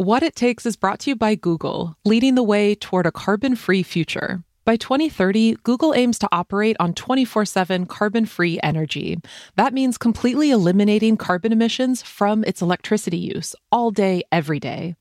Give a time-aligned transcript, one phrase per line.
[0.00, 3.54] What It Takes is brought to you by Google, leading the way toward a carbon
[3.54, 4.42] free future.
[4.64, 9.18] By 2030, Google aims to operate on 24 7 carbon free energy.
[9.56, 14.96] That means completely eliminating carbon emissions from its electricity use all day, every day.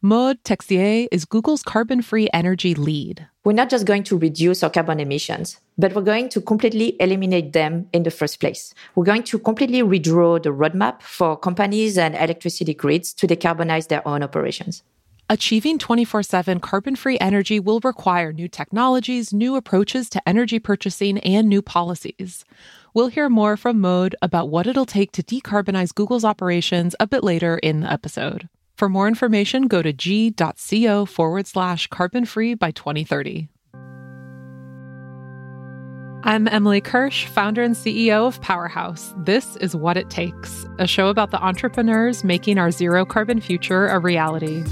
[0.00, 3.26] Maud Texier is Google's carbon free energy lead.
[3.44, 7.52] We're not just going to reduce our carbon emissions, but we're going to completely eliminate
[7.52, 8.74] them in the first place.
[8.94, 14.06] We're going to completely redraw the roadmap for companies and electricity grids to decarbonize their
[14.06, 14.82] own operations.
[15.30, 21.18] Achieving 24 7 carbon free energy will require new technologies, new approaches to energy purchasing,
[21.20, 22.44] and new policies.
[22.92, 27.22] We'll hear more from Maud about what it'll take to decarbonize Google's operations a bit
[27.22, 28.48] later in the episode.
[28.76, 33.48] For more information, go to g.co forward slash carbon free by 2030.
[36.22, 39.14] I'm Emily Kirsch, founder and CEO of Powerhouse.
[39.16, 43.86] This is What It Takes, a show about the entrepreneurs making our zero carbon future
[43.86, 44.62] a reality.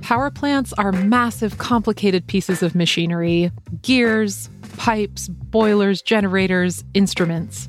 [0.00, 3.50] Power plants are massive, complicated pieces of machinery
[3.82, 7.68] gears, pipes, boilers, generators, instruments.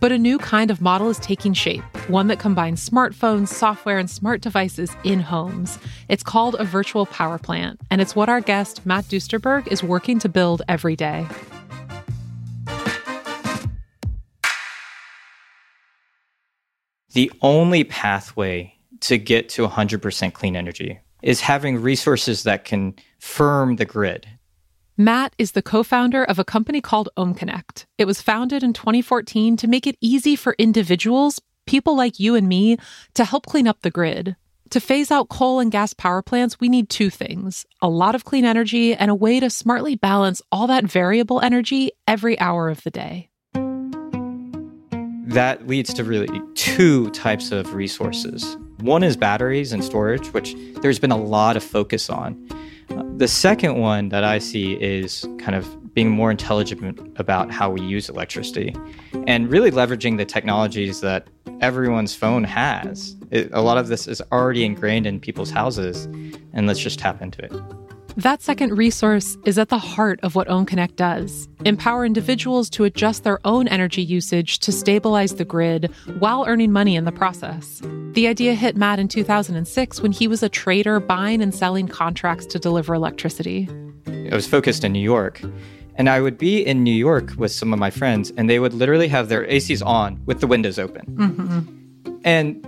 [0.00, 4.10] But a new kind of model is taking shape, one that combines smartphones, software, and
[4.10, 5.78] smart devices in homes.
[6.08, 10.18] It's called a virtual power plant, and it's what our guest, Matt Duesterberg, is working
[10.20, 11.26] to build every day.
[17.14, 23.76] The only pathway to get to 100% clean energy is having resources that can firm
[23.76, 24.26] the grid,
[24.98, 27.86] Matt is the co founder of a company called OhmConnect.
[27.96, 32.48] It was founded in 2014 to make it easy for individuals, people like you and
[32.48, 32.76] me,
[33.14, 34.36] to help clean up the grid.
[34.70, 38.24] To phase out coal and gas power plants, we need two things a lot of
[38.24, 42.82] clean energy and a way to smartly balance all that variable energy every hour of
[42.82, 43.28] the day.
[45.26, 48.56] That leads to really two types of resources.
[48.80, 52.48] One is batteries and storage, which there's been a lot of focus on.
[52.90, 57.70] Uh, the second one that I see is kind of being more intelligent about how
[57.70, 58.74] we use electricity
[59.26, 61.28] and really leveraging the technologies that
[61.60, 63.16] everyone's phone has.
[63.30, 66.06] It, a lot of this is already ingrained in people's houses,
[66.52, 67.52] and let's just tap into it.
[68.16, 73.24] That second resource is at the heart of what OhmConnect does empower individuals to adjust
[73.24, 77.80] their own energy usage to stabilize the grid while earning money in the process.
[78.12, 82.44] The idea hit Matt in 2006 when he was a trader buying and selling contracts
[82.46, 83.66] to deliver electricity.
[84.06, 85.40] I was focused in New York,
[85.96, 88.74] and I would be in New York with some of my friends, and they would
[88.74, 91.06] literally have their ACs on with the windows open.
[91.06, 92.16] Mm-hmm.
[92.24, 92.66] And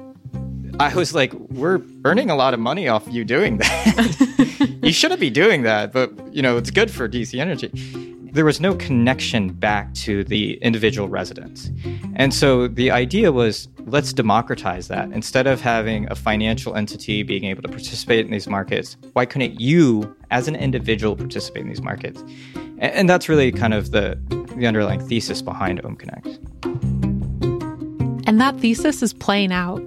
[0.80, 4.78] I was like, we're earning a lot of money off you doing that.
[4.82, 7.70] you shouldn't be doing that, but you know, it's good for DC energy.
[8.34, 11.70] There was no connection back to the individual residents.
[12.16, 15.12] And so the idea was let's democratize that.
[15.12, 19.60] Instead of having a financial entity being able to participate in these markets, why couldn't
[19.60, 22.24] you as an individual participate in these markets?
[22.78, 24.18] And that's really kind of the,
[24.56, 26.40] the underlying thesis behind OhmConnect.
[28.26, 29.80] And that thesis is playing out.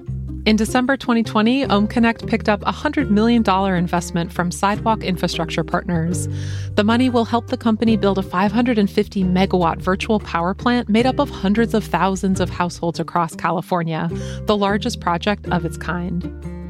[0.48, 3.44] In December 2020, OhmConnect picked up a $100 million
[3.76, 6.30] investment from Sidewalk Infrastructure Partners.
[6.76, 11.20] The money will help the company build a 550 megawatt virtual power plant made up
[11.20, 14.10] of hundreds of thousands of households across California,
[14.44, 16.24] the largest project of its kind.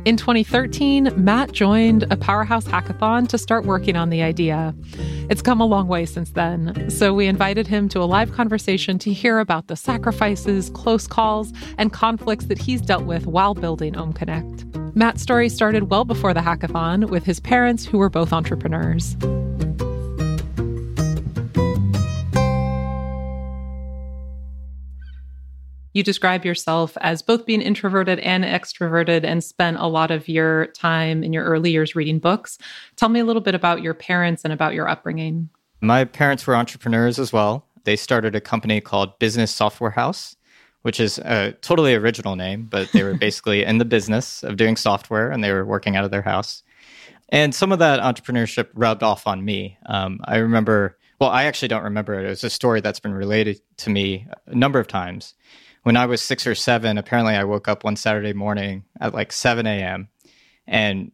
[0.08, 4.74] In 2013, Matt joined a Powerhouse hackathon to start working on the idea.
[5.30, 9.00] It's come a long way since then, so we invited him to a live conversation
[9.00, 13.96] to hear about the sacrifices, close calls, and conflicts that he's dealt with while building
[13.96, 14.96] OhmConnect.
[14.96, 19.18] Matt's story started well before the hackathon with his parents, who were both entrepreneurs.
[25.98, 30.68] You describe yourself as both being introverted and extroverted and spent a lot of your
[30.68, 32.60] time in your early years reading books.
[32.96, 35.50] Tell me a little bit about your parents and about your upbringing.
[35.82, 37.66] My parents were entrepreneurs as well.
[37.84, 40.36] They started a company called Business Software House,
[40.84, 44.76] which is a totally original name, but they were basically in the business of doing
[44.76, 46.62] software and they were working out of their house.
[47.30, 49.80] And some of that entrepreneurship rubbed off on me.
[49.88, 52.26] Um, I remember, well, I actually don't remember it.
[52.26, 55.34] It was a story that's been related to me a number of times
[55.84, 59.32] when I was six or seven, apparently I woke up one Saturday morning at like
[59.32, 60.10] 7 a.m.
[60.66, 61.12] and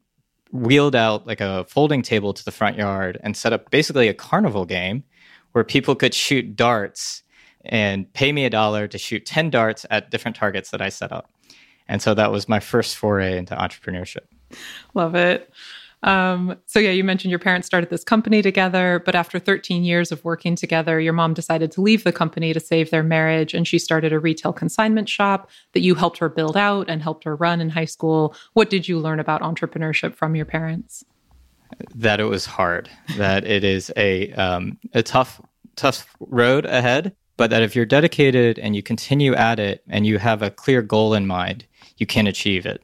[0.52, 4.14] wheeled out like a folding table to the front yard and set up basically a
[4.14, 5.04] carnival game
[5.52, 7.24] where people could shoot darts
[7.66, 11.12] and pay me a dollar to shoot 10 darts at different targets that I set
[11.12, 11.30] up.
[11.88, 14.26] And so that was my first foray into entrepreneurship.
[14.94, 15.52] Love it.
[16.04, 20.12] Um, so, yeah, you mentioned your parents started this company together, but after 13 years
[20.12, 23.54] of working together, your mom decided to leave the company to save their marriage.
[23.54, 27.24] And she started a retail consignment shop that you helped her build out and helped
[27.24, 28.36] her run in high school.
[28.54, 31.06] What did you learn about entrepreneurship from your parents?
[31.96, 35.42] That it was hard, that it is a, um, a tough,
[35.76, 40.20] tough road ahead, but that if you're dedicated and you continue at it and you
[40.20, 41.66] have a clear goal in mind,
[41.98, 42.84] you can achieve it.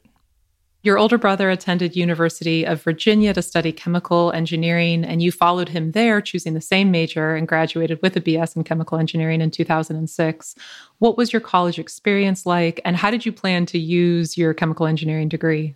[0.82, 5.92] Your older brother attended University of Virginia to study chemical engineering, and you followed him
[5.92, 10.54] there, choosing the same major and graduated with a BS in chemical engineering in 2006.
[10.98, 14.86] What was your college experience like, and how did you plan to use your chemical
[14.86, 15.74] engineering degree?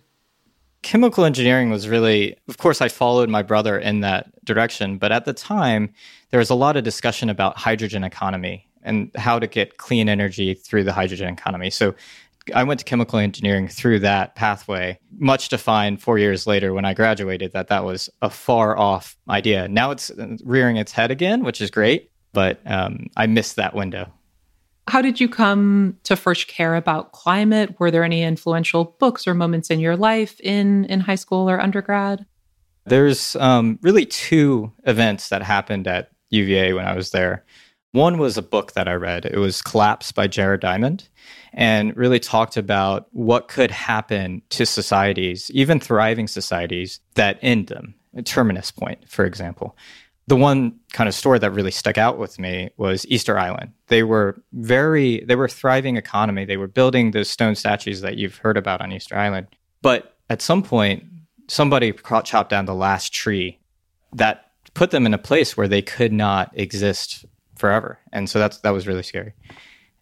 [0.81, 5.25] Chemical engineering was really, of course, I followed my brother in that direction, but at
[5.25, 5.93] the time,
[6.31, 10.53] there was a lot of discussion about hydrogen economy and how to get clean energy
[10.53, 11.69] through the hydrogen economy.
[11.69, 11.93] So
[12.53, 16.85] I went to chemical engineering through that pathway, much to find four years later when
[16.85, 19.67] I graduated that that was a far off idea.
[19.67, 20.11] Now it's
[20.43, 24.11] rearing its head again, which is great, but um, I missed that window.
[24.87, 27.79] How did you come to first care about climate?
[27.79, 31.59] Were there any influential books or moments in your life in, in high school or
[31.59, 32.25] undergrad?
[32.85, 37.43] There's um, really two events that happened at UVA when I was there.
[37.95, 39.25] One was a book that I read.
[39.25, 41.07] It was Collapse by Jared Diamond
[41.53, 47.95] and really talked about what could happen to societies, even thriving societies, that end them.
[48.13, 49.77] A terminus point, for example.
[50.27, 53.71] The one kind of story that really stuck out with me was Easter Island.
[53.87, 56.43] They were very, they were thriving economy.
[56.43, 59.47] They were building those stone statues that you've heard about on Easter Island.
[59.81, 61.05] But at some point,
[61.47, 61.93] somebody
[62.25, 63.57] chopped down the last tree
[64.11, 67.99] that put them in a place where they could not exist forever.
[68.11, 69.33] And so that's that was really scary.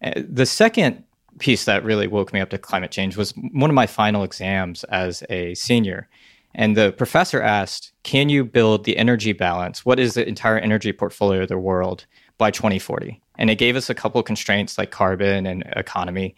[0.02, 1.04] Uh, the second
[1.38, 4.84] piece that really woke me up to climate change was one of my final exams
[4.84, 6.08] as a senior.
[6.54, 9.84] And the professor asked, Can you build the energy balance?
[9.84, 12.06] What is the entire energy portfolio of the world
[12.38, 13.20] by 2040?
[13.36, 16.36] And it gave us a couple constraints like carbon and economy.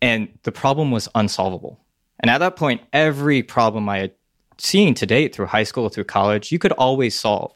[0.00, 1.78] And the problem was unsolvable.
[2.20, 4.12] And at that point, every problem I had
[4.58, 7.52] seen to date through high school, through college, you could always solve.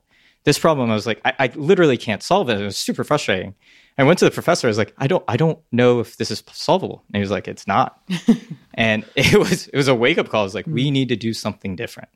[0.46, 2.60] This problem, I was like, I, I literally can't solve it.
[2.60, 3.56] It was super frustrating.
[3.98, 4.68] I went to the professor.
[4.68, 7.02] I was like, I don't, I don't know if this is solvable.
[7.08, 8.00] And he was like, it's not.
[8.74, 10.42] and it was, it was a wake up call.
[10.42, 12.10] I was like, we need to do something different.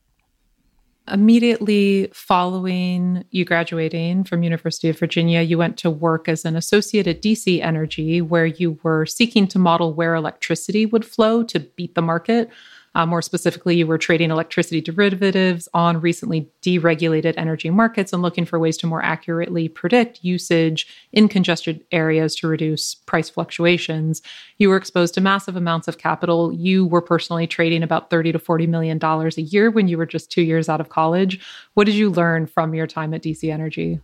[1.09, 7.09] Immediately following you graduating from University of Virginia, you went to work as an associate
[7.09, 11.97] at DC Energy, where you were seeking to model where electricity would flow to beat
[11.97, 12.49] the market
[12.95, 18.45] uh, more specifically, you were trading electricity derivatives on recently deregulated energy markets and looking
[18.45, 24.23] for ways to more accurately predict usage in congested areas to reduce price fluctuations.
[24.59, 26.53] You were exposed to massive amounts of capital.
[26.53, 30.07] You were personally trading about 30 to 40 million dollars a year when you were
[30.07, 31.41] just 2 years out of college.
[31.75, 34.01] What did you learn from your time at DC Energy?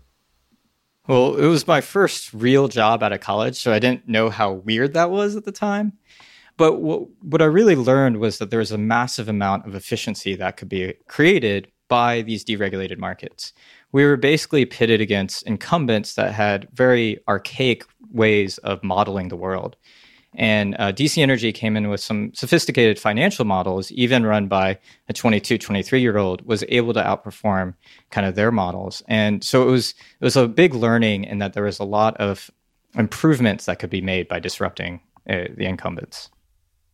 [1.08, 4.52] Well, it was my first real job out of college, so I didn't know how
[4.52, 5.92] weird that was at the time.
[6.56, 10.34] But what, what I really learned was that there was a massive amount of efficiency
[10.36, 13.52] that could be created by these deregulated markets.
[13.92, 19.76] We were basically pitted against incumbents that had very archaic ways of modeling the world.
[20.34, 24.78] And uh, DC Energy came in with some sophisticated financial models, even run by
[25.08, 27.74] a 22, 23 year old, was able to outperform
[28.10, 29.02] kind of their models.
[29.08, 32.16] And so it was it was a big learning in that there was a lot
[32.18, 32.50] of
[32.94, 36.28] improvements that could be made by disrupting uh, the incumbents.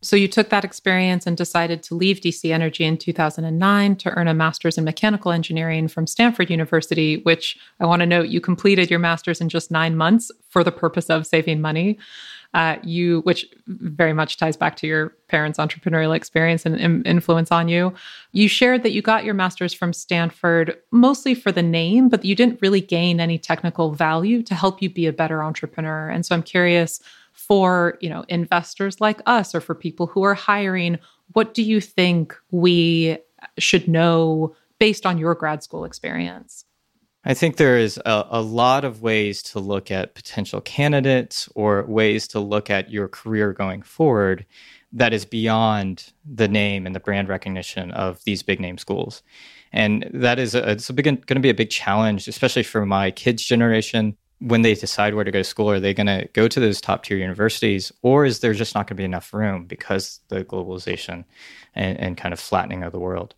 [0.04, 4.26] So you took that experience and decided to leave DC Energy in 2009 to earn
[4.26, 8.90] a master's in mechanical engineering from Stanford University, which I want to note you completed
[8.90, 11.98] your master's in just nine months for the purpose of saving money.
[12.54, 17.50] Uh, you, which very much ties back to your parents' entrepreneurial experience and Im- influence
[17.50, 17.94] on you.
[18.32, 22.34] You shared that you got your master's from Stanford mostly for the name, but you
[22.34, 26.10] didn't really gain any technical value to help you be a better entrepreneur.
[26.10, 27.00] And so I'm curious
[27.32, 30.98] for you know investors like us or for people who are hiring
[31.32, 33.18] what do you think we
[33.58, 36.64] should know based on your grad school experience
[37.24, 41.84] I think there is a, a, lot of ways to look at potential candidates or
[41.84, 44.44] ways to look at your career going forward
[44.92, 49.22] that is beyond the name and the brand recognition of these big name schools.
[49.72, 53.44] And that is a, it's going to be a big challenge, especially for my kids'
[53.44, 56.58] generation when they decide where to go to school, are they going to go to
[56.58, 60.20] those top tier universities, or is there just not going to be enough room because
[60.28, 61.24] the globalization
[61.74, 63.34] and, and, kind of flattening of the world?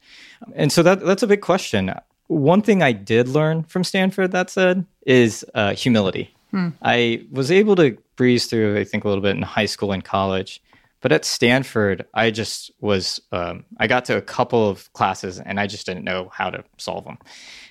[0.55, 1.93] And so that that's a big question.
[2.29, 6.35] One thing I did learn from Stanford, that said, is uh, humility.
[6.53, 6.71] Hmm.
[6.81, 10.03] I was able to breeze through, I think, a little bit in high school and
[10.03, 10.63] college,
[11.03, 15.61] But at Stanford, I just was, um, I got to a couple of classes and
[15.61, 17.19] I just didn't know how to solve them.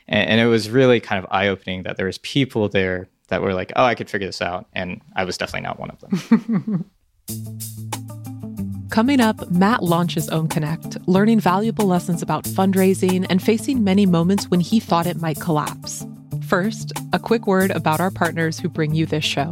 [0.08, 3.42] And, and it was really kind of eye opening that there was people there that
[3.42, 4.68] were like, oh, I could figure this out.
[4.74, 6.90] And I was definitely not one of them.
[8.90, 14.60] Coming up, Matt launches OhmConnect, learning valuable lessons about fundraising and facing many moments when
[14.60, 16.06] he thought it might collapse.
[16.48, 19.52] First, a quick word about our partners who bring you this show.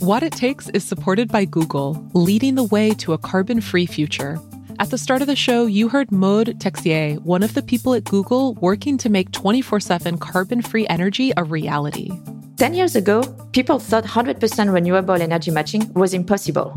[0.00, 4.36] What It Takes is supported by Google, leading the way to a carbon free future.
[4.80, 8.02] At the start of the show, you heard Maud Texier, one of the people at
[8.02, 12.10] Google working to make 24 7 carbon free energy a reality.
[12.62, 16.72] 10 years ago, people thought 100% renewable energy matching was impossible.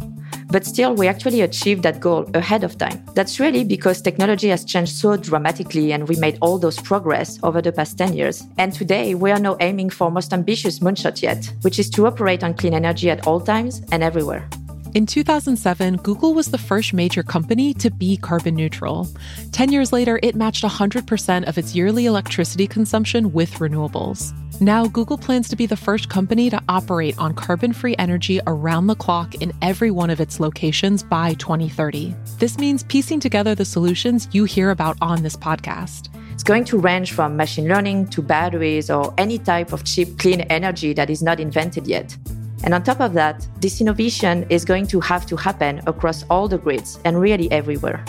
[0.48, 3.06] But still, we actually achieved that goal ahead of time.
[3.14, 7.62] That's really because technology has changed so dramatically and we made all those progress over
[7.62, 8.42] the past 10 years.
[8.58, 12.44] And today, we are now aiming for most ambitious moonshot yet, which is to operate
[12.44, 14.50] on clean energy at all times and everywhere.
[14.96, 19.10] In 2007, Google was the first major company to be carbon neutral.
[19.52, 24.32] Ten years later, it matched 100% of its yearly electricity consumption with renewables.
[24.62, 28.88] Now, Google plans to be the first company to operate on carbon free energy around
[28.88, 32.16] the clock in every one of its locations by 2030.
[32.40, 36.08] This means piecing together the solutions you hear about on this podcast.
[36.32, 40.40] It's going to range from machine learning to batteries or any type of cheap, clean
[40.44, 42.18] energy that is not invented yet.
[42.64, 46.48] And on top of that, this innovation is going to have to happen across all
[46.48, 48.04] the grids and really everywhere.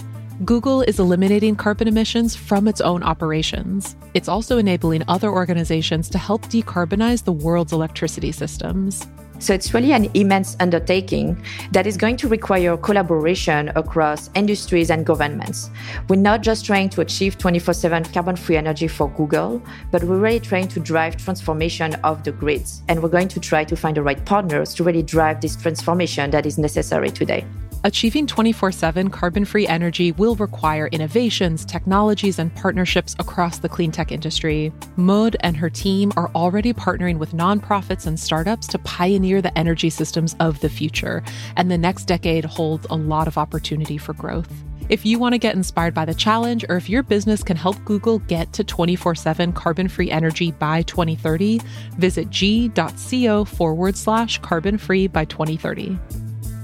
[0.44, 3.96] Google is eliminating carbon emissions from its own operations.
[4.12, 9.06] It's also enabling other organizations to help decarbonize the world's electricity systems.
[9.38, 15.04] So it's really an immense undertaking that is going to require collaboration across industries and
[15.04, 15.70] governments.
[16.08, 20.18] We're not just trying to achieve 24 7 carbon free energy for Google, but we're
[20.18, 22.82] really trying to drive transformation of the grids.
[22.88, 26.30] And we're going to try to find the right partners to really drive this transformation
[26.30, 27.44] that is necessary today.
[27.86, 33.92] Achieving 24 7 carbon free energy will require innovations, technologies, and partnerships across the clean
[33.92, 34.72] tech industry.
[34.96, 39.88] Maud and her team are already partnering with nonprofits and startups to pioneer the energy
[39.88, 41.22] systems of the future,
[41.56, 44.52] and the next decade holds a lot of opportunity for growth.
[44.88, 47.76] If you want to get inspired by the challenge, or if your business can help
[47.84, 51.60] Google get to 24 7 carbon free energy by 2030,
[51.98, 55.96] visit g.co forward slash carbon free by 2030.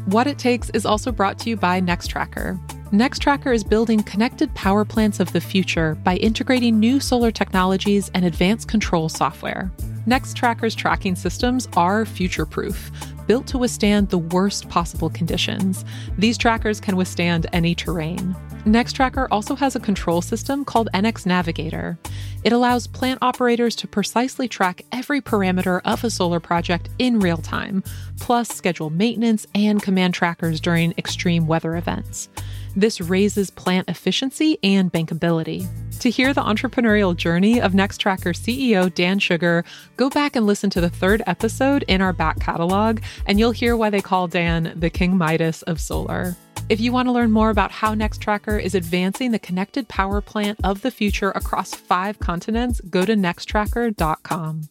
[0.07, 2.59] What It Takes is also brought to you by Nextracker.
[2.91, 8.25] Nextracker is building connected power plants of the future by integrating new solar technologies and
[8.25, 9.71] advanced control software.
[10.07, 12.91] Nextracker's tracking systems are future proof,
[13.27, 15.85] built to withstand the worst possible conditions.
[16.19, 18.37] These trackers can withstand any terrain.
[18.65, 21.99] Nextracker also has a control system called NX Navigator.
[22.45, 27.39] It allows plant operators to precisely track every parameter of a solar project in real
[27.39, 27.83] time,
[28.21, 32.29] plus schedule maintenance and command trackers during extreme weather events.
[32.77, 35.67] This raises plant efficiency and bankability.
[36.03, 39.65] To hear the entrepreneurial journey of Nextracker CEO Dan Shugar,
[39.97, 43.77] go back and listen to the third episode in our back catalog, and you'll hear
[43.77, 46.35] why they call Dan the King Midas of solar.
[46.69, 50.59] If you want to learn more about how Nextracker is advancing the connected power plant
[50.65, 54.63] of the future across five continents, go to nextracker.com.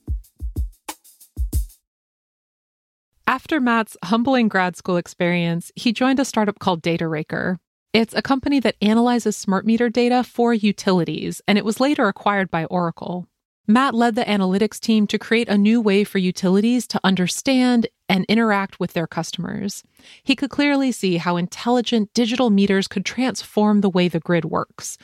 [3.26, 7.60] After Matt's humbling grad school experience, he joined a startup called DataRaker.
[7.94, 12.50] It's a company that analyzes smart meter data for utilities, and it was later acquired
[12.50, 13.28] by Oracle.
[13.68, 18.26] Matt led the analytics team to create a new way for utilities to understand and
[18.30, 19.84] interact with their customers.
[20.24, 24.98] He could clearly see how intelligent digital meters could transform the way the grid works.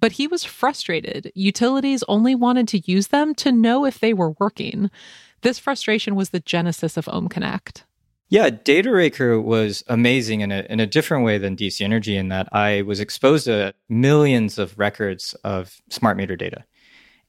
[0.00, 1.30] But he was frustrated.
[1.36, 4.90] Utilities only wanted to use them to know if they were working.
[5.42, 7.84] This frustration was the genesis of OhmConnect.
[8.34, 12.48] Yeah, DataRaker was amazing in a in a different way than DC Energy in that
[12.50, 16.64] I was exposed to millions of records of smart meter data.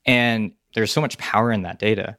[0.08, 2.18] And there's so much power in that data.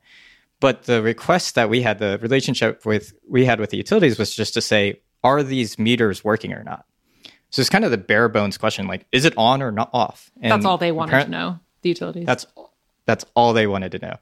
[0.61, 4.37] But the request that we had, the relationship with we had with the utilities was
[4.37, 6.85] just to say, are these meters working or not?
[7.51, 10.31] So it's kind of the bare bones question, like, is it on or not off?
[10.41, 11.59] And that's all they wanted to know.
[11.83, 12.27] The utilities.
[12.27, 12.47] That's
[13.05, 14.17] that's all they wanted to know.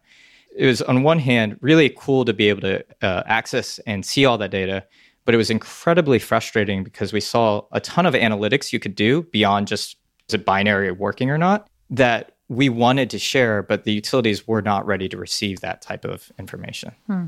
[0.55, 4.25] It was on one hand really cool to be able to uh, access and see
[4.25, 4.85] all that data,
[5.25, 9.23] but it was incredibly frustrating because we saw a ton of analytics you could do
[9.25, 9.97] beyond just
[10.29, 14.63] is it binary working or not that we wanted to share, but the utilities were
[14.63, 16.93] not ready to receive that type of information.
[17.07, 17.27] Hmm.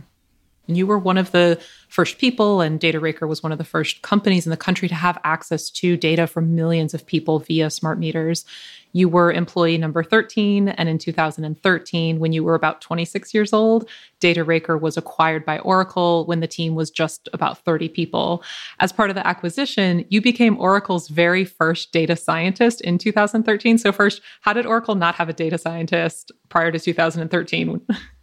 [0.68, 4.02] And you were one of the first people, and DataRaker was one of the first
[4.02, 7.98] companies in the country to have access to data from millions of people via smart
[7.98, 8.44] meters.
[8.92, 13.88] You were employee number 13, and in 2013, when you were about 26 years old,
[14.20, 18.42] DataRaker was acquired by Oracle when the team was just about 30 people.
[18.80, 23.76] As part of the acquisition, you became Oracle's very first data scientist in 2013.
[23.76, 27.86] So, first, how did Oracle not have a data scientist prior to 2013?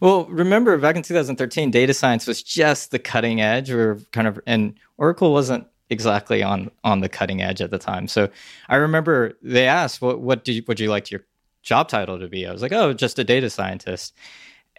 [0.00, 4.38] Well, remember back in 2013, data science was just the cutting edge, or kind of,
[4.46, 8.08] and Oracle wasn't exactly on on the cutting edge at the time.
[8.08, 8.28] So
[8.68, 11.22] I remember they asked, "What what you, would you like your
[11.62, 14.14] job title to be?" I was like, "Oh, just a data scientist."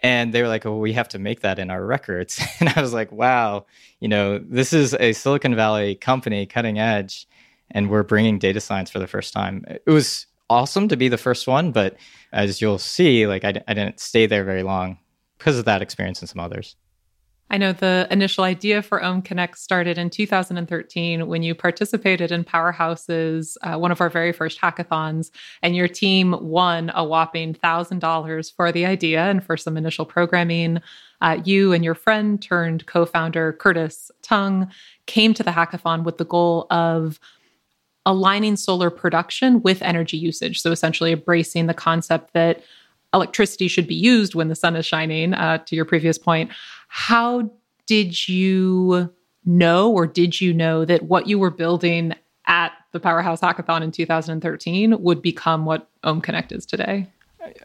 [0.00, 2.80] And they were like, "Oh, we have to make that in our records." And I
[2.80, 3.66] was like, "Wow,
[4.00, 7.26] you know, this is a Silicon Valley company, cutting edge,
[7.70, 11.18] and we're bringing data science for the first time." It was awesome to be the
[11.18, 11.96] first one, but
[12.32, 14.98] as you'll see, like I, I didn't stay there very long
[15.38, 16.76] because of that experience and some others.
[17.50, 22.44] I know the initial idea for Ohm Connect started in 2013 when you participated in
[22.44, 25.30] Powerhouse's uh, one of our very first hackathons,
[25.62, 30.04] and your team won a whopping thousand dollars for the idea and for some initial
[30.04, 30.80] programming.
[31.22, 34.70] Uh, you and your friend turned co-founder Curtis Tongue
[35.06, 37.18] came to the hackathon with the goal of
[38.04, 40.60] aligning solar production with energy usage.
[40.60, 42.62] So essentially, embracing the concept that
[43.14, 46.50] electricity should be used when the sun is shining, uh, to your previous point.
[46.88, 47.50] How
[47.86, 49.10] did you
[49.44, 52.14] know, or did you know that what you were building
[52.46, 57.06] at the Powerhouse Hackathon in 2013 would become what Ohm Connect is today?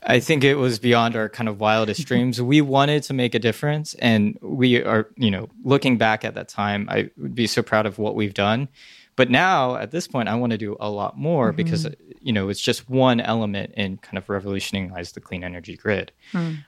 [0.04, 2.42] I think it was beyond our kind of wildest dreams.
[2.42, 6.48] We wanted to make a difference, and we are, you know, looking back at that
[6.48, 8.70] time, I would be so proud of what we've done.
[9.16, 11.58] But now at this point, I want to do a lot more mm-hmm.
[11.58, 11.88] because
[12.22, 16.12] you know it's just one element in kind of revolutionizing the clean energy grid.
[16.32, 16.64] Mm.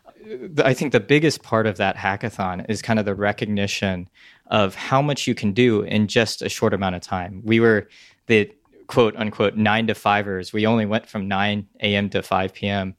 [0.63, 4.09] I think the biggest part of that hackathon is kind of the recognition
[4.47, 7.41] of how much you can do in just a short amount of time.
[7.43, 7.87] We were
[8.27, 8.51] the
[8.87, 10.53] quote unquote nine to fivers.
[10.53, 12.09] We only went from 9 a.m.
[12.09, 12.95] to 5 p.m.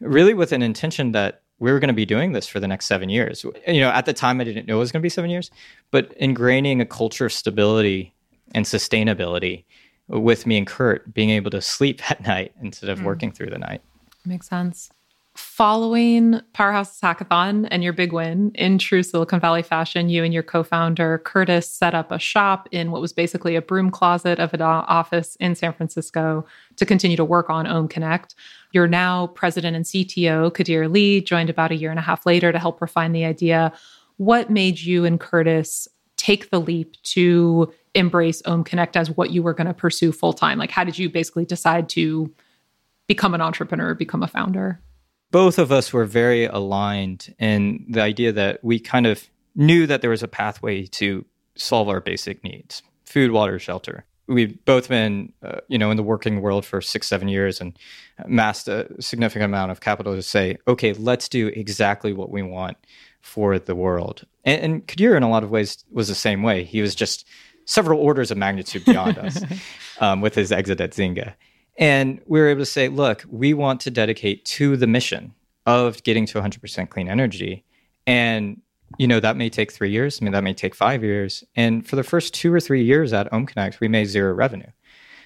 [0.00, 2.86] really with an intention that we were going to be doing this for the next
[2.86, 3.44] seven years.
[3.66, 5.50] You know, at the time I didn't know it was going to be seven years,
[5.90, 8.14] but ingraining a culture of stability
[8.54, 9.64] and sustainability
[10.08, 13.04] with me and Kurt being able to sleep at night instead of mm.
[13.04, 13.82] working through the night.
[14.24, 14.90] Makes sense.
[15.38, 20.42] Following Powerhouse Hackathon and your big win in true Silicon Valley fashion, you and your
[20.42, 24.52] co founder Curtis set up a shop in what was basically a broom closet of
[24.52, 28.34] an office in San Francisco to continue to work on Ohm Connect.
[28.72, 32.50] You're now president and CTO, Kadir Lee, joined about a year and a half later
[32.50, 33.72] to help refine the idea.
[34.16, 39.42] What made you and Curtis take the leap to embrace Ohm Connect as what you
[39.42, 40.58] were going to pursue full time?
[40.58, 42.32] Like, how did you basically decide to
[43.06, 44.80] become an entrepreneur, become a founder?
[45.30, 50.00] Both of us were very aligned in the idea that we kind of knew that
[50.00, 51.24] there was a pathway to
[51.56, 54.04] solve our basic needs food, water, shelter.
[54.26, 57.78] We've both been, uh, you know, in the working world for six, seven years and
[58.18, 62.76] amassed a significant amount of capital to say, okay, let's do exactly what we want
[63.22, 64.26] for the world.
[64.44, 66.64] And, and Kadir, in a lot of ways, was the same way.
[66.64, 67.26] He was just
[67.68, 69.42] several orders of magnitude beyond us
[70.00, 71.34] um, with his exit at Zynga.
[71.76, 75.34] And we were able to say, look, we want to dedicate to the mission
[75.66, 77.64] of getting to 100% clean energy.
[78.06, 78.62] And,
[78.96, 80.18] you know, that may take three years.
[80.20, 81.44] I mean, that may take five years.
[81.54, 84.70] And for the first two or three years at Ohm Connect, we made zero revenue.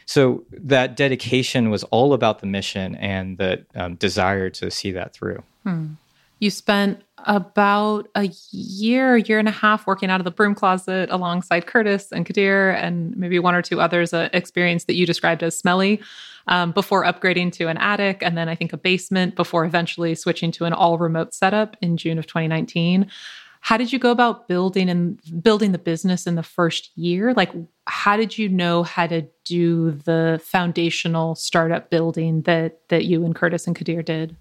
[0.05, 5.15] So that dedication was all about the mission and the um, desire to see that
[5.15, 5.45] through.
[5.63, 5.93] Hmm.
[6.41, 11.09] You spent about a year, year and a half working out of the broom closet
[11.11, 15.43] alongside Curtis and Kadir and maybe one or two others, an experience that you described
[15.43, 16.01] as smelly,
[16.47, 20.51] um, before upgrading to an attic and then I think a basement before eventually switching
[20.53, 23.11] to an all remote setup in June of 2019.
[23.61, 27.33] How did you go about building and building the business in the first year?
[27.33, 27.53] Like,
[27.87, 33.37] how did you know how to do the foundational startup building that that you and
[33.37, 34.37] Curtis and Kadir did?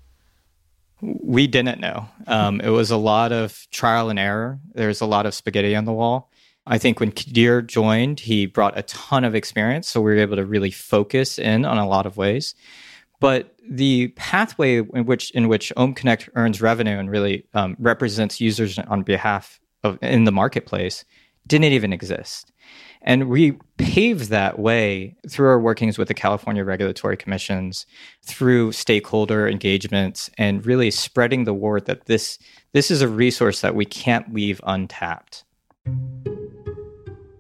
[1.01, 2.07] We didn't know.
[2.27, 4.59] Um, it was a lot of trial and error.
[4.73, 6.29] There's a lot of spaghetti on the wall.
[6.67, 10.35] I think when Kadir joined, he brought a ton of experience, so we were able
[10.35, 12.53] to really focus in on a lot of ways.
[13.19, 18.41] But the pathway in which in which Ohm Connect earns revenue and really um, represents
[18.41, 21.05] users on behalf of in the marketplace
[21.47, 22.51] didn't even exist.
[23.04, 27.86] And we paved that way through our workings with the California regulatory commissions,
[28.23, 32.38] through stakeholder engagements, and really spreading the word that this,
[32.73, 35.43] this is a resource that we can't leave untapped.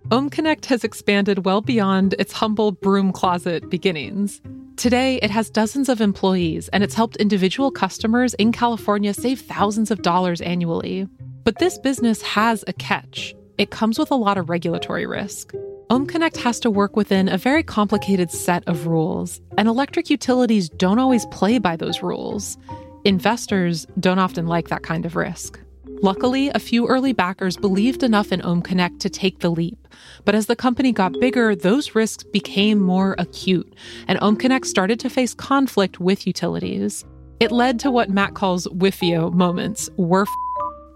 [0.09, 4.41] Ohm Connect has expanded well beyond its humble broom closet beginnings.
[4.75, 9.91] Today, it has dozens of employees, and it's helped individual customers in California save thousands
[9.91, 11.07] of dollars annually.
[11.43, 13.35] But this business has a catch.
[13.61, 15.53] It comes with a lot of regulatory risk.
[15.91, 20.97] OhmConnect has to work within a very complicated set of rules, and electric utilities don't
[20.97, 22.57] always play by those rules.
[23.05, 25.59] Investors don't often like that kind of risk.
[26.01, 29.87] Luckily, a few early backers believed enough in OhmConnect to take the leap.
[30.25, 33.75] But as the company got bigger, those risks became more acute,
[34.07, 37.05] and OhmConnect started to face conflict with utilities.
[37.39, 39.87] It led to what Matt calls whiffio moments.
[39.97, 40.29] We're f-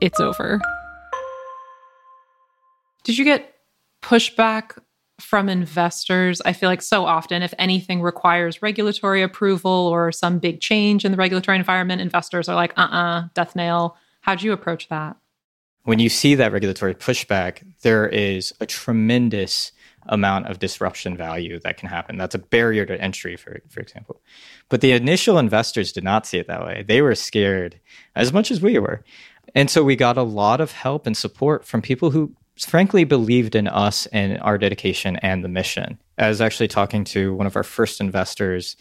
[0.01, 0.59] it's over.
[3.05, 3.53] Did you get
[4.01, 4.77] pushback
[5.19, 6.41] from investors?
[6.43, 11.11] I feel like so often, if anything requires regulatory approval or some big change in
[11.11, 13.95] the regulatory environment, investors are like, uh uh-uh, uh, death nail.
[14.21, 15.15] How'd you approach that?
[15.83, 19.71] When you see that regulatory pushback, there is a tremendous
[20.07, 22.17] amount of disruption value that can happen.
[22.17, 24.19] That's a barrier to entry, for, for example.
[24.67, 26.83] But the initial investors did not see it that way.
[26.87, 27.79] They were scared
[28.15, 29.03] as much as we were.
[29.53, 33.55] And so we got a lot of help and support from people who frankly believed
[33.55, 35.99] in us and our dedication and the mission.
[36.17, 38.77] I was actually talking to one of our first investors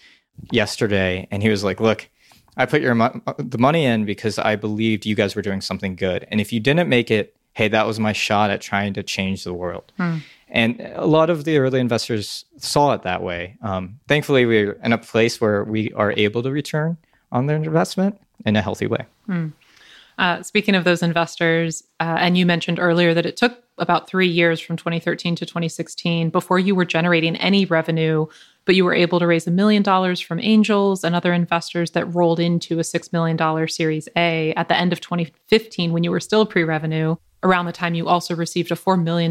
[0.53, 2.09] yesterday, and he was like, Look,
[2.57, 5.97] I put your mo- the money in because I believed you guys were doing something
[5.97, 6.27] good.
[6.31, 9.45] And if you didn't make it, hey, that was my shot at trying to change
[9.45, 9.93] the world.
[9.97, 10.19] Hmm.
[10.49, 13.57] And a lot of the early investors saw it that way.
[13.63, 16.97] Um, thankfully, we're in a place where we are able to return
[17.33, 19.07] on their investment in a healthy way.
[19.27, 19.49] Hmm.
[20.19, 24.29] Uh, speaking of those investors, uh, and you mentioned earlier that it took about three
[24.29, 28.27] years from 2013 to 2016 before you were generating any revenue,
[28.65, 32.15] but you were able to raise a million dollars from angels and other investors that
[32.15, 36.21] rolled into a $6 million Series A at the end of 2015 when you were
[36.21, 37.17] still pre revenue.
[37.43, 39.31] Around the time you also received a $4 million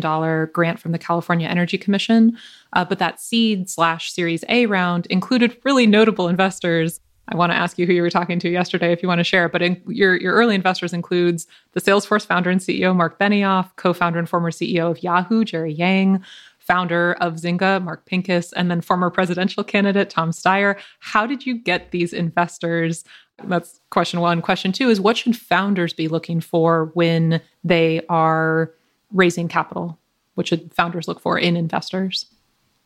[0.54, 2.38] grant from the California Energy Commission.
[2.74, 7.56] Uh, but that seed slash Series A round included really notable investors I want to
[7.56, 9.48] ask you who you were talking to yesterday if you want to share.
[9.48, 14.20] But in, your your early investors includes the Salesforce founder and CEO Marc Benioff, co-founder
[14.20, 16.24] and former CEO of Yahoo Jerry Yang,
[16.60, 20.78] founder of Zynga Mark Pincus, and then former presidential candidate Tom Steyer.
[21.00, 23.04] How did you get these investors?
[23.46, 24.42] That's question one.
[24.42, 28.72] Question two is what should founders be looking for when they are
[29.12, 29.98] raising capital?
[30.36, 32.26] What should founders look for in investors?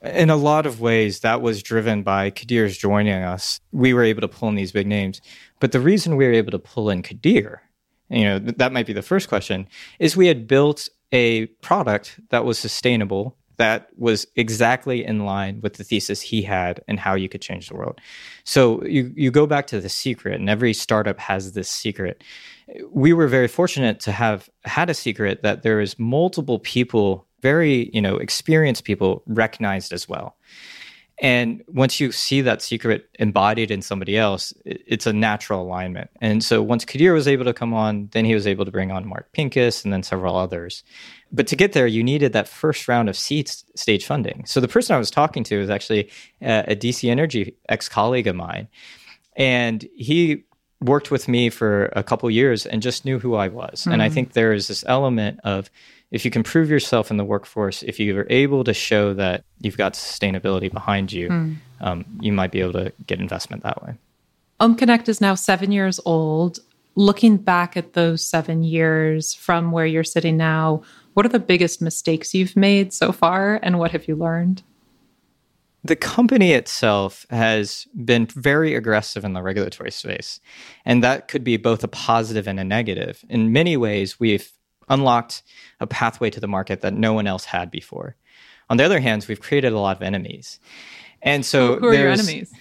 [0.01, 3.59] In a lot of ways, that was driven by Kadir's joining us.
[3.71, 5.21] We were able to pull in these big names.
[5.59, 7.61] But the reason we were able to pull in Kadir,
[8.09, 9.67] you know, that might be the first question,
[9.99, 15.73] is we had built a product that was sustainable, that was exactly in line with
[15.73, 17.99] the thesis he had and how you could change the world.
[18.43, 22.23] So you, you go back to the secret, and every startup has this secret.
[22.91, 27.89] We were very fortunate to have had a secret that there is multiple people very
[27.93, 30.35] you know experienced people recognized as well.
[31.19, 36.09] And once you see that secret embodied in somebody else it's a natural alignment.
[36.21, 38.91] And so once kadir was able to come on then he was able to bring
[38.91, 40.83] on mark pincus and then several others.
[41.31, 44.45] But to get there you needed that first round of seed stage funding.
[44.45, 46.09] So the person i was talking to is actually
[46.41, 48.67] a, dc energy ex-colleague of mine.
[49.35, 50.43] And he
[50.81, 53.81] worked with me for a couple years and just knew who i was.
[53.81, 53.91] Mm-hmm.
[53.91, 54.13] and i hmm.
[54.13, 55.71] think there is this element of
[56.11, 59.43] if you can prove yourself in the workforce, if you are able to show that
[59.59, 61.55] you've got sustainability behind you, mm.
[61.81, 63.95] um, you might be able to get investment that way.
[64.61, 66.59] OhmConnect is now seven years old.
[66.95, 70.81] Looking back at those seven years from where you're sitting now,
[71.13, 74.63] what are the biggest mistakes you've made so far, and what have you learned?
[75.83, 80.39] The company itself has been very aggressive in the regulatory space,
[80.85, 83.23] and that could be both a positive and a negative.
[83.29, 84.51] In many ways, we've
[84.89, 85.43] unlocked
[85.79, 88.15] a pathway to the market that no one else had before.
[88.69, 90.59] On the other hand, we've created a lot of enemies.
[91.21, 92.53] And so who, are your enemies?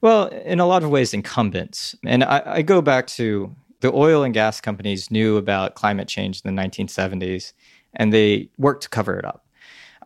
[0.00, 1.94] Well, in a lot of ways, incumbents.
[2.04, 6.42] And I, I go back to the oil and gas companies knew about climate change
[6.44, 7.52] in the 1970s
[7.94, 9.46] and they worked to cover it up.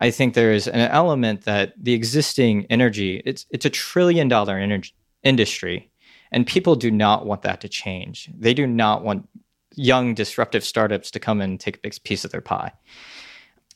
[0.00, 4.58] I think there is an element that the existing energy, it's, it's a trillion dollar
[4.58, 5.90] energy industry,
[6.32, 8.30] and people do not want that to change.
[8.36, 9.28] They do not want
[9.74, 12.72] young disruptive startups to come and take a big piece of their pie.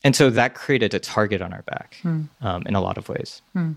[0.05, 2.23] And so that created a target on our back hmm.
[2.41, 3.43] um, in a lot of ways.
[3.53, 3.73] Hmm.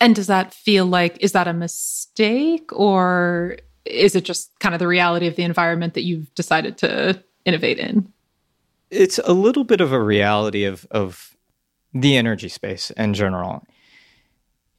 [0.00, 4.78] And does that feel like, is that a mistake or is it just kind of
[4.78, 8.10] the reality of the environment that you've decided to innovate in?
[8.90, 11.36] It's a little bit of a reality of, of
[11.92, 13.64] the energy space in general.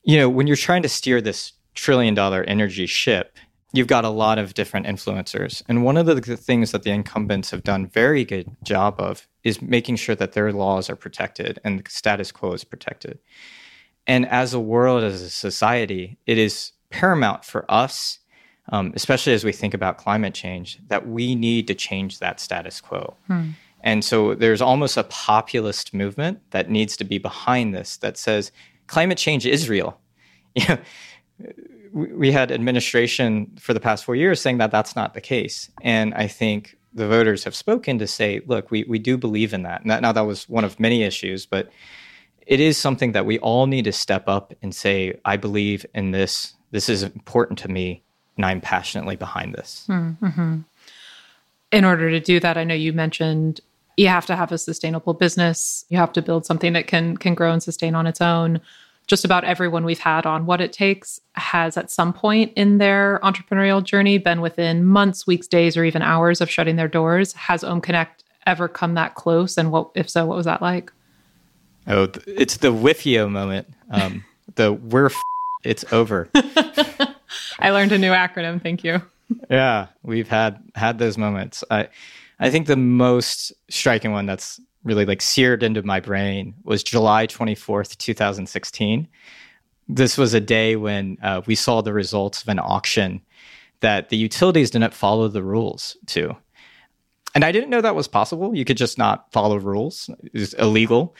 [0.03, 3.37] You know, when you're trying to steer this trillion dollar energy ship,
[3.73, 5.63] you've got a lot of different influencers.
[5.67, 9.61] And one of the, things that the incumbents have done very good job of is
[9.61, 13.19] making sure that their laws are protected and the status quo is protected.
[14.07, 18.19] And as a world, as a society, it is paramount for us
[18.69, 22.79] um, especially as we think about climate change, that we need to change that status
[22.79, 23.15] quo.
[23.27, 23.49] Hmm.
[23.81, 28.51] And so there's almost a populist movement that needs to be behind this that says
[28.87, 29.99] climate change is real.
[31.91, 35.69] We had administration for the past four years saying that that's not the case.
[35.81, 39.63] And I think the voters have spoken to say, look, we, we do believe in
[39.63, 41.69] that, now that was one of many issues, but
[42.47, 46.11] it is something that we all need to step up and say, I believe in
[46.11, 46.53] this.
[46.71, 48.03] This is important to me,
[48.35, 49.85] and I'm passionately behind this.
[49.89, 50.59] Mm-hmm.
[51.71, 53.61] In order to do that, I know you mentioned
[53.97, 55.85] you have to have a sustainable business.
[55.89, 58.59] You have to build something that can can grow and sustain on its own.
[59.11, 63.19] Just about everyone we've had on what it takes has at some point in their
[63.23, 67.33] entrepreneurial journey been within months, weeks, days, or even hours of shutting their doors.
[67.33, 69.57] Has Ohm Connect ever come that close?
[69.57, 70.93] And what if so, what was that like?
[71.87, 73.67] Oh, it's the Whiffio moment.
[73.89, 74.23] Um,
[74.55, 75.21] the we're f-
[75.65, 76.29] it's over.
[77.59, 78.63] I learned a new acronym.
[78.63, 79.01] Thank you.
[79.49, 81.65] yeah, we've had had those moments.
[81.69, 81.89] I
[82.39, 87.27] I think the most striking one that's really like seared into my brain was July
[87.27, 89.07] 24th, 2016.
[89.87, 93.21] This was a day when uh, we saw the results of an auction
[93.81, 96.35] that the utilities didn't follow the rules to.
[97.33, 98.55] And I didn't know that was possible.
[98.55, 101.15] You could just not follow rules, it was illegal.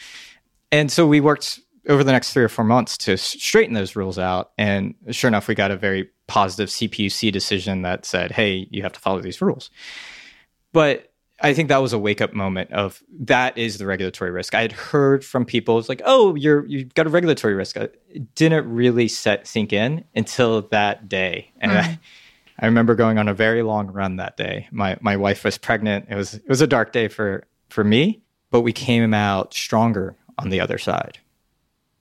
[0.71, 4.19] And so we worked over the next three or four months to straighten those rules
[4.19, 4.51] out.
[4.57, 8.93] And sure enough, we got a very positive CPUC decision that said, hey, you have
[8.93, 9.69] to follow these rules.
[10.73, 11.10] But
[11.41, 14.53] I think that was a wake up moment of that is the regulatory risk.
[14.53, 17.75] I had heard from people, it's like, oh, you're you've got a regulatory risk.
[17.77, 21.77] It didn't really set sink in until that day, and mm.
[21.77, 21.99] I,
[22.59, 24.67] I remember going on a very long run that day.
[24.71, 26.05] My my wife was pregnant.
[26.09, 30.15] It was it was a dark day for for me, but we came out stronger
[30.37, 31.19] on the other side.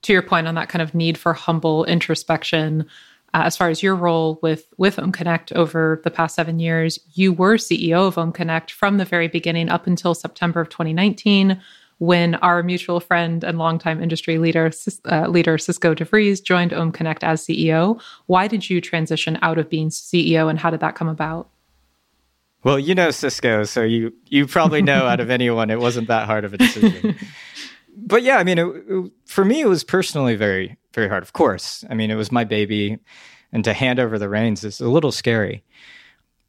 [0.03, 2.87] To your point on that kind of need for humble introspection,
[3.33, 6.99] uh, as far as your role with with Ohm Connect over the past seven years,
[7.13, 11.61] you were CEO of Ohm Connect from the very beginning up until September of 2019,
[11.99, 14.71] when our mutual friend and longtime industry leader
[15.05, 18.01] uh, leader Cisco DeVries joined Ohm Connect as CEO.
[18.25, 21.49] Why did you transition out of being CEO, and how did that come about?
[22.63, 26.25] Well, you know Cisco, so you you probably know out of anyone, it wasn't that
[26.25, 27.15] hard of a decision.
[27.95, 31.23] but yeah, I mean, it, it, for me, it was personally very, very hard.
[31.23, 32.99] Of course, I mean, it was my baby,
[33.51, 35.63] and to hand over the reins is a little scary.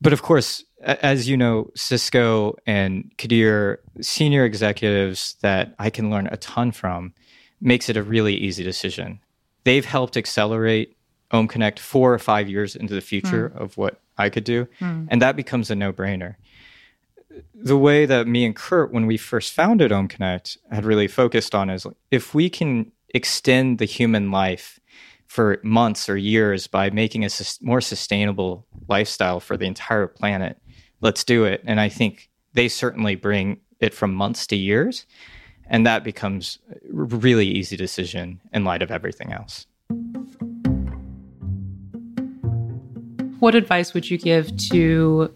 [0.00, 6.26] But of course, as you know, Cisco and Kadir, senior executives that I can learn
[6.26, 7.14] a ton from,
[7.60, 9.20] makes it a really easy decision.
[9.64, 10.96] They've helped accelerate
[11.30, 13.60] Ohm Connect four or five years into the future mm.
[13.60, 15.06] of what I could do, mm.
[15.08, 16.34] and that becomes a no-brainer
[17.54, 21.54] the way that me and Kurt, when we first founded Ohm Connect, had really focused
[21.54, 24.80] on is if we can extend the human life
[25.26, 27.30] for months or years by making a
[27.62, 30.58] more sustainable lifestyle for the entire planet,
[31.00, 31.62] let's do it.
[31.66, 35.06] And I think they certainly bring it from months to years.
[35.66, 39.66] And that becomes a really easy decision in light of everything else.
[43.42, 45.34] What advice would you give to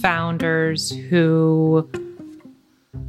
[0.00, 1.90] founders who,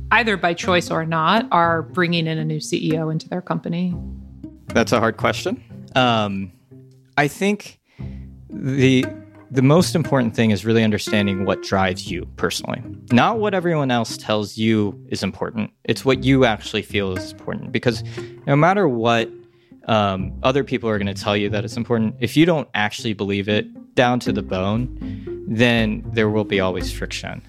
[0.10, 3.96] either by choice or not, are bringing in a new CEO into their company?
[4.70, 5.64] That's a hard question.
[5.96, 6.52] Um,
[7.16, 7.80] I think
[8.50, 9.06] the
[9.52, 12.82] the most important thing is really understanding what drives you personally,
[13.12, 15.70] not what everyone else tells you is important.
[15.84, 17.72] It's what you actually feel is important.
[17.72, 18.04] Because
[18.48, 19.30] no matter what
[19.86, 23.14] um, other people are going to tell you that it's important, if you don't actually
[23.14, 24.98] believe it, down to the bone,
[25.48, 27.42] then there will be always friction.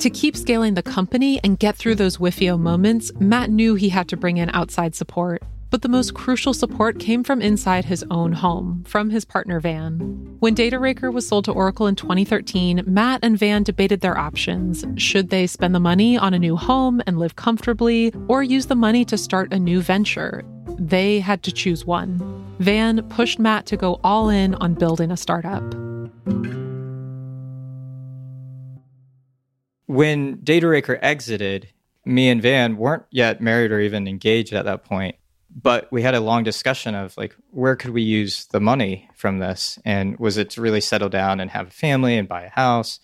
[0.00, 4.08] To keep scaling the company and get through those Whiffio moments, Matt knew he had
[4.08, 5.42] to bring in outside support.
[5.70, 10.36] But the most crucial support came from inside his own home, from his partner Van.
[10.40, 14.84] When DataRaker was sold to Oracle in 2013, Matt and Van debated their options.
[14.96, 18.74] Should they spend the money on a new home and live comfortably, or use the
[18.74, 20.44] money to start a new venture?
[20.76, 22.18] They had to choose one.
[22.58, 25.62] Van pushed Matt to go all in on building a startup.
[29.86, 31.68] When DataRaker exited,
[32.04, 35.14] me and Van weren't yet married or even engaged at that point
[35.54, 39.38] but we had a long discussion of like where could we use the money from
[39.38, 39.78] this?
[39.84, 43.00] And was it to really settle down and have a family and buy a house?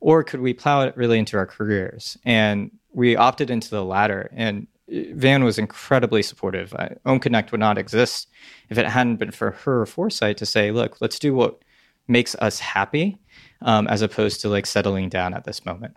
[0.00, 2.16] Or could we plow it really into our careers?
[2.24, 4.30] And we opted into the latter.
[4.34, 6.74] And van was incredibly supportive.
[7.06, 8.28] Ohm connect would not exist
[8.68, 11.62] if it hadn't been for her foresight to say look let's do what
[12.08, 13.18] makes us happy
[13.62, 15.96] um, as opposed to like settling down at this moment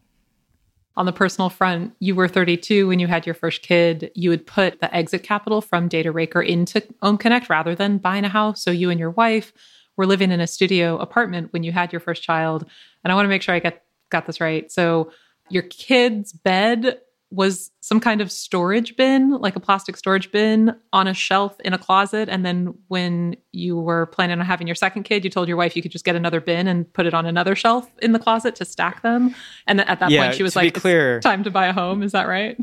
[0.98, 4.12] On the personal front, you were 32 when you had your first kid.
[4.16, 8.30] You would put the exit capital from Data Raker into OhmConnect rather than buying a
[8.30, 8.64] house.
[8.64, 9.52] So you and your wife
[9.98, 12.66] were living in a studio apartment when you had your first child.
[13.04, 14.72] And I want to make sure I get got this right.
[14.72, 15.12] So
[15.50, 17.00] your kid's bed
[17.36, 21.74] was some kind of storage bin, like a plastic storage bin on a shelf in
[21.74, 22.30] a closet.
[22.30, 25.76] And then when you were planning on having your second kid, you told your wife
[25.76, 28.56] you could just get another bin and put it on another shelf in the closet
[28.56, 29.36] to stack them.
[29.68, 32.02] And at that Yeah, point, she was like, clear- "It's time to buy a home.
[32.04, 32.58] Is that right?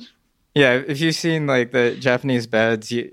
[0.55, 3.11] Yeah, if you've seen like the Japanese beds, you,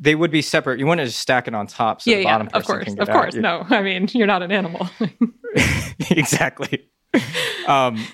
[0.00, 0.78] they would be separate.
[0.80, 2.32] You want to just stack it on top so yeah, the yeah.
[2.32, 2.84] bottom Of person course.
[2.84, 3.14] can Of out.
[3.14, 3.34] course.
[3.36, 4.88] No, I mean, you're not an animal.
[6.10, 6.86] exactly.
[7.66, 8.04] Um,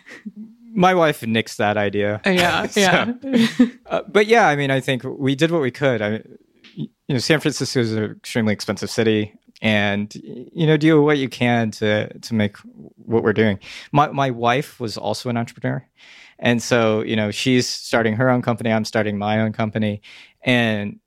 [0.77, 2.21] my wife nixed that idea.
[2.25, 2.67] yeah.
[2.69, 3.12] So, Yeah.
[3.87, 6.01] uh, but yeah, I mean, I think we did what we could.
[6.03, 6.23] I
[6.77, 11.29] you know, San Francisco is an extremely expensive city, and you know, do what you
[11.29, 12.57] can to to make
[12.97, 13.59] what we're doing.
[13.93, 15.87] My my wife was also an entrepreneur,
[16.39, 18.71] and so you know, she's starting her own company.
[18.73, 20.03] I'm starting my own company,
[20.43, 20.99] and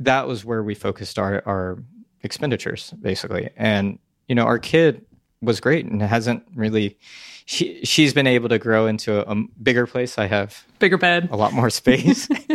[0.00, 1.78] that was where we focused our our
[2.22, 3.50] expenditures basically.
[3.56, 5.04] And you know, our kid
[5.40, 6.98] was great and hasn't really.
[7.46, 10.18] She she's been able to grow into a, a bigger place.
[10.18, 11.28] I have Bigger bed.
[11.30, 12.26] a lot more space.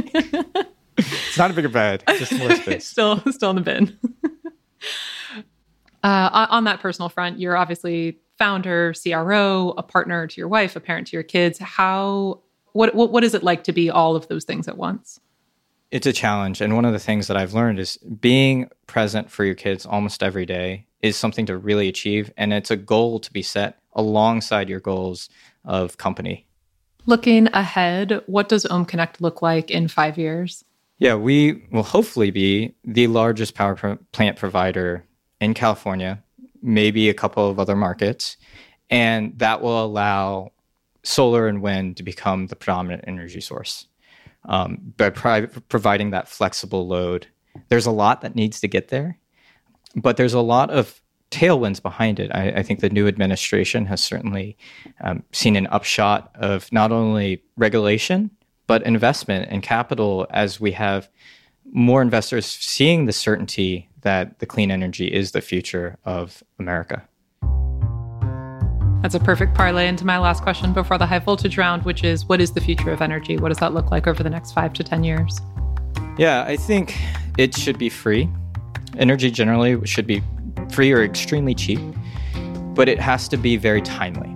[0.98, 2.88] it's not a bigger bed, just more space.
[2.92, 3.98] still still in the bin.
[6.04, 10.76] uh, on, on that personal front, you're obviously founder, CRO, a partner to your wife,
[10.76, 11.60] a parent to your kids.
[11.60, 12.42] How
[12.74, 15.20] what what, what is it like to be all of those things at once?
[15.92, 16.62] It's a challenge.
[16.62, 20.22] And one of the things that I've learned is being present for your kids almost
[20.22, 22.32] every day is something to really achieve.
[22.38, 25.30] And it's a goal to be set alongside your goals
[25.66, 26.48] of company.
[27.06, 30.64] Looking ahead, what does OhmConnect look like in five years?
[31.00, 35.06] Yeah, we will hopefully be the largest power pro- plant provider
[35.40, 36.22] in California,
[36.62, 38.38] maybe a couple of other markets.
[38.90, 40.52] And that will allow
[41.04, 43.88] solar and wind to become the predominant energy source
[44.46, 47.28] um, by pri- providing that flexible load.
[47.70, 49.18] There's a lot that needs to get there,
[49.96, 52.32] but there's a lot of tailwinds behind it.
[52.34, 54.58] I, I think the new administration has certainly
[55.02, 58.32] um, seen an upshot of not only regulation,
[58.68, 61.10] but investment and capital as we have
[61.72, 67.08] more investors seeing the certainty that the clean energy is the future of America.
[69.02, 72.26] That's a perfect parlay into my last question before the high voltage round, which is
[72.26, 73.38] what is the future of energy?
[73.38, 75.40] What does that look like over the next five to 10 years?
[76.18, 76.98] Yeah, I think
[77.38, 78.30] it should be free.
[78.98, 80.22] Energy generally should be
[80.72, 81.80] free or extremely cheap,
[82.74, 84.36] but it has to be very timely.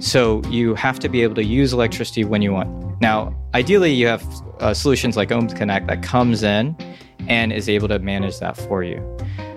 [0.00, 3.00] So you have to be able to use electricity when you want.
[3.00, 4.24] Now, ideally, you have
[4.60, 6.76] uh, solutions like Ohms Connect that comes in
[7.28, 8.98] and is able to manage that for you.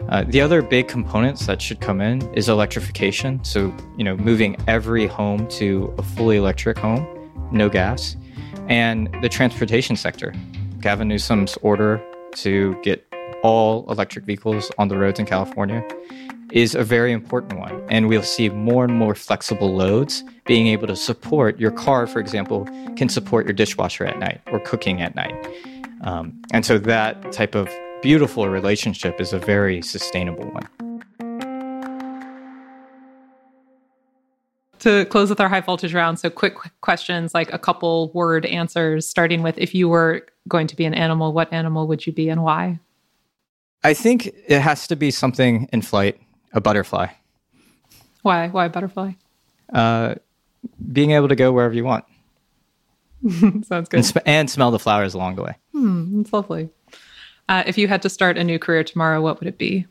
[0.10, 3.44] Uh, the other big components that should come in is electrification.
[3.44, 8.16] So, you know, moving every home to a fully electric home, no gas,
[8.68, 10.34] and the transportation sector.
[10.80, 12.04] Gavin Newsom's order
[12.36, 13.06] to get
[13.44, 15.86] all electric vehicles on the roads in California
[16.52, 17.84] is a very important one.
[17.90, 22.20] And we'll see more and more flexible loads being able to support your car, for
[22.20, 25.36] example, can support your dishwasher at night or cooking at night.
[26.02, 27.70] Um, and so that type of
[28.02, 30.68] beautiful relationship is a very sustainable one.
[34.80, 38.46] To close with our high voltage round, so quick, quick questions, like a couple word
[38.46, 42.12] answers, starting with if you were going to be an animal, what animal would you
[42.12, 42.80] be and why?
[43.84, 46.20] I think it has to be something in flight,
[46.54, 47.08] a butterfly.
[48.22, 48.48] Why?
[48.50, 49.14] Why butterfly?
[49.74, 50.16] Uh,
[50.92, 52.06] being able to go wherever you want
[53.30, 54.22] Sounds and, good.
[54.26, 55.56] and smell the flowers along the way.
[55.72, 56.70] Hmm, that's lovely.
[57.50, 59.86] Uh, if you had to start a new career tomorrow, what would it be?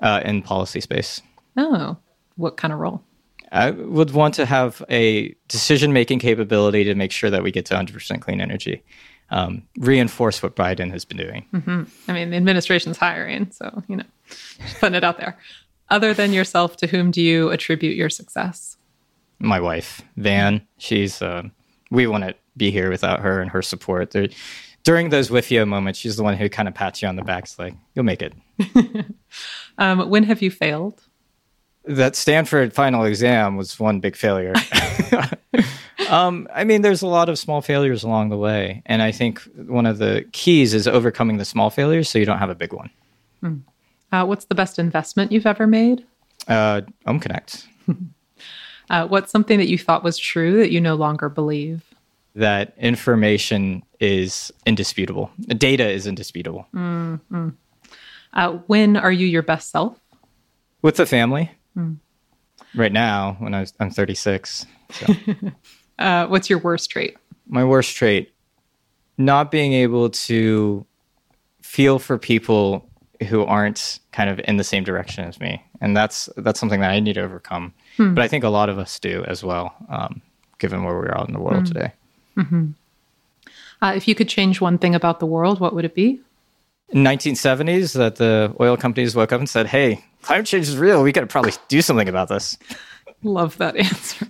[0.00, 1.20] Uh, in policy space.
[1.56, 1.96] Oh,
[2.36, 3.02] what kind of role?
[3.50, 7.66] I would want to have a decision making capability to make sure that we get
[7.66, 8.82] to 100% clean energy.
[9.32, 11.46] Um, reinforce what Biden has been doing.
[12.06, 15.38] I mean, the administration's hiring, so you know, just putting it out there.
[15.88, 18.76] Other than yourself, to whom do you attribute your success?
[19.38, 21.44] My wife, Van, she's, uh,
[21.90, 24.10] we wouldn't be here without her and her support.
[24.10, 24.28] There,
[24.84, 27.44] during those WIFIA moments, she's the one who kind of pats you on the back.
[27.44, 28.34] It's like, you'll make it.
[29.78, 31.02] Um, when have you failed?
[31.84, 34.54] that Stanford final exam was one big failure.
[36.10, 39.40] um, I mean, there's a lot of small failures along the way, and I think
[39.56, 42.72] one of the keys is overcoming the small failures so you don't have a big
[42.72, 42.90] one.
[44.12, 46.04] Uh, what's the best investment you've ever made?
[46.48, 47.66] Uh, OhmConnect,
[48.90, 51.82] Uh, what's something that you thought was true that you no longer believe?
[52.34, 55.30] that information is indisputable.
[55.48, 56.66] Data is indisputable.
[56.74, 59.98] Uh, when are you your best self?
[60.80, 61.50] With the family,
[62.74, 64.66] right now, when I was, I'm 36.
[64.92, 65.06] So.
[66.02, 67.16] Uh, what's your worst trait?
[67.46, 68.32] My worst trait,
[69.18, 70.84] not being able to
[71.62, 72.88] feel for people
[73.28, 76.90] who aren't kind of in the same direction as me, and that's that's something that
[76.90, 77.72] I need to overcome.
[77.96, 78.14] Hmm.
[78.14, 80.20] But I think a lot of us do as well, um,
[80.58, 81.64] given where we are in the world hmm.
[81.64, 81.92] today.
[82.36, 82.70] Mm-hmm.
[83.80, 86.20] Uh, if you could change one thing about the world, what would it be?
[86.88, 91.02] In 1970s, that the oil companies woke up and said, "Hey, climate change is real.
[91.02, 92.58] We got to probably do something about this."
[93.22, 94.26] Love that answer.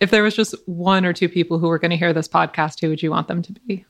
[0.00, 2.80] If there was just one or two people who were going to hear this podcast,
[2.80, 3.84] who would you want them to be?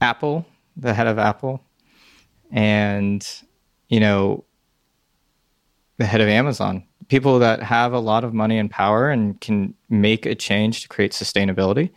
[0.00, 1.62] Apple, the head of Apple,
[2.50, 3.26] and
[3.88, 4.44] you know,
[5.98, 6.84] the head of Amazon.
[7.08, 10.88] People that have a lot of money and power and can make a change to
[10.88, 11.90] create sustainability.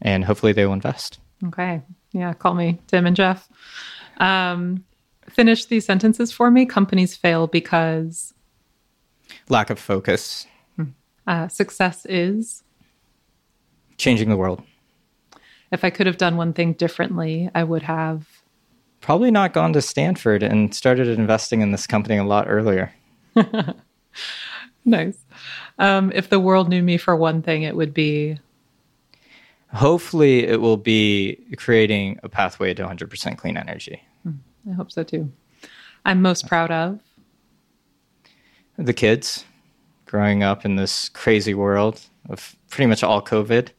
[0.00, 1.18] And hopefully they will invest.
[1.46, 1.82] Okay.
[2.12, 2.32] Yeah.
[2.32, 3.48] Call me Tim and Jeff.
[4.18, 4.84] Um,
[5.28, 6.64] finish these sentences for me.
[6.64, 8.32] Companies fail because
[9.48, 10.46] lack of focus.
[11.26, 12.62] Uh, success is
[13.96, 14.62] changing the world.
[15.72, 18.28] If I could have done one thing differently, I would have
[19.00, 22.92] probably not gone to Stanford and started investing in this company a lot earlier.
[24.84, 25.18] nice.
[25.78, 28.38] Um, if the world knew me for one thing, it would be.
[29.72, 34.02] Hopefully, it will be creating a pathway to 100% clean energy.
[34.22, 34.70] Hmm.
[34.70, 35.32] I hope so too.
[36.04, 37.00] I'm most proud of
[38.76, 39.44] the kids
[40.14, 43.70] growing up in this crazy world of pretty much all COVID,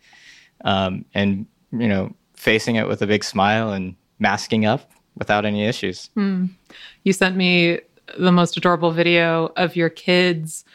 [0.65, 5.63] um, and you know facing it with a big smile and masking up without any
[5.63, 6.09] issues.
[6.17, 6.49] Mm.
[7.05, 7.79] You sent me
[8.17, 10.65] the most adorable video of your kids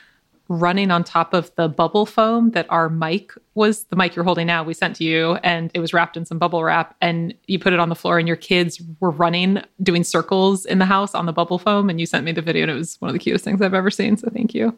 [0.49, 4.47] running on top of the bubble foam that our mic was the mic you're holding
[4.47, 7.57] now we sent to you and it was wrapped in some bubble wrap and you
[7.57, 11.15] put it on the floor and your kids were running doing circles in the house
[11.15, 13.13] on the bubble foam and you sent me the video and it was one of
[13.13, 14.77] the cutest things I've ever seen so thank you.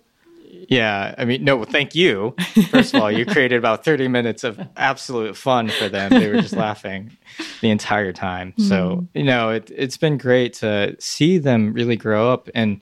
[0.72, 2.34] Yeah, I mean, no, thank you.
[2.70, 6.10] First of all, you created about 30 minutes of absolute fun for them.
[6.10, 7.10] They were just laughing
[7.60, 8.54] the entire time.
[8.58, 9.08] So, mm.
[9.14, 12.48] you know, it, it's been great to see them really grow up.
[12.54, 12.80] And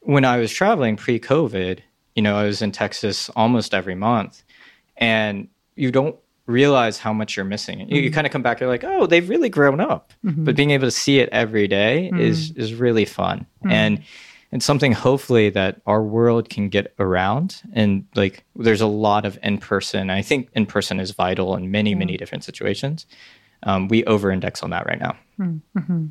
[0.00, 1.80] when I was traveling pre COVID,
[2.14, 4.42] you know, I was in Texas almost every month,
[4.96, 6.16] and you don't
[6.46, 7.80] realize how much you're missing.
[7.80, 7.92] Mm-hmm.
[7.92, 8.14] You, you mm-hmm.
[8.14, 10.12] kind of come back, you're like, oh, they've really grown up.
[10.24, 10.44] Mm-hmm.
[10.44, 12.20] But being able to see it every day mm-hmm.
[12.20, 13.70] is is really fun, mm-hmm.
[13.70, 14.02] and
[14.52, 17.62] and something hopefully that our world can get around.
[17.72, 20.10] And like, there's a lot of in person.
[20.10, 23.06] I think in person is vital in many many different situations.
[23.62, 25.16] Um, we over index on that right now.
[25.40, 26.06] Mm-hmm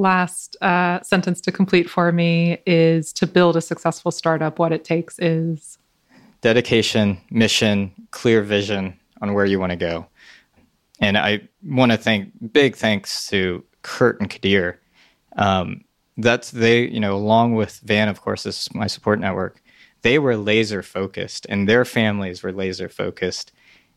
[0.00, 4.84] last uh, sentence to complete for me is to build a successful startup, what it
[4.84, 5.78] takes is
[6.40, 10.06] dedication, mission, clear vision on where you want to go.
[11.00, 14.80] And I want to thank big thanks to Kurt and Kadir.
[15.36, 15.84] Um,
[16.22, 19.62] that's they, you know, along with Van, of course, is my support network.
[20.02, 23.52] They were laser focused, and their families were laser focused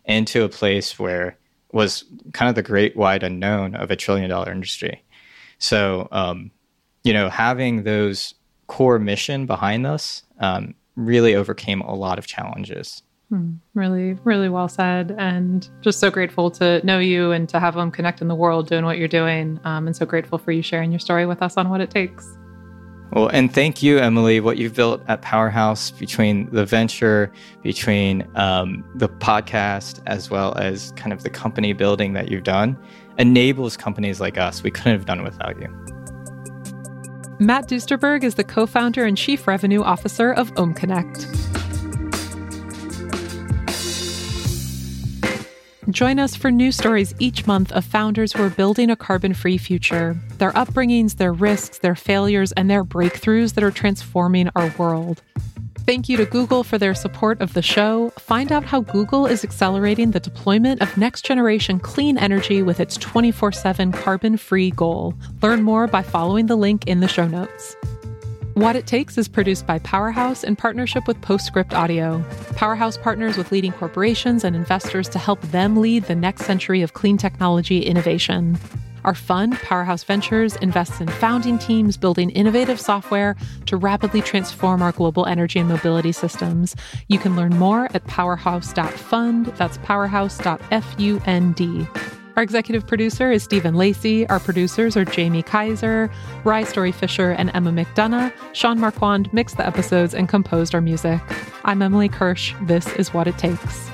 [0.05, 1.38] into a place where
[1.71, 2.03] was
[2.34, 5.03] kind of the great wide unknown of a trillion dollar industry.
[5.57, 6.51] So, um,
[7.03, 8.34] you know, having those
[8.67, 13.03] core mission behind us um, really overcame a lot of challenges.
[13.30, 15.15] Hmm, really, really well said.
[15.17, 18.67] And just so grateful to know you and to have them connect in the world
[18.67, 19.59] doing what you're doing.
[19.63, 22.38] Um, and so grateful for you sharing your story with us on what it takes.
[23.13, 28.84] Well, and thank you, Emily, what you've built at Powerhouse between the venture, between um,
[28.95, 32.76] the podcast, as well as kind of the company building that you've done
[33.19, 34.63] enables companies like us.
[34.63, 35.67] We couldn't have done it without you.
[37.39, 41.62] Matt Duesterberg is the co founder and chief revenue officer of OhmConnect.
[45.89, 49.57] Join us for new stories each month of founders who are building a carbon free
[49.57, 55.21] future, their upbringings, their risks, their failures, and their breakthroughs that are transforming our world.
[55.79, 58.11] Thank you to Google for their support of the show.
[58.11, 62.95] Find out how Google is accelerating the deployment of next generation clean energy with its
[62.95, 65.13] 24 7 carbon free goal.
[65.41, 67.75] Learn more by following the link in the show notes.
[68.54, 72.24] What It Takes is produced by Powerhouse in partnership with Postscript Audio.
[72.56, 76.93] Powerhouse partners with leading corporations and investors to help them lead the next century of
[76.93, 78.60] clean technology innovation.
[79.06, 83.36] Our fund, Powerhouse Ventures, invests in founding teams building innovative software
[83.66, 86.76] to rapidly transform our global energy and mobility systems.
[87.08, 89.47] You can learn more at powerhouse.fund.
[89.47, 92.22] That's powerhouse.fund.
[92.36, 94.27] Our executive producer is Stephen Lacey.
[94.27, 96.09] Our producers are Jamie Kaiser,
[96.43, 98.34] Rye Story Fisher, and Emma McDonough.
[98.53, 101.21] Sean Marquand mixed the episodes and composed our music.
[101.63, 102.55] I'm Emily Kirsch.
[102.63, 103.92] This is What It Takes.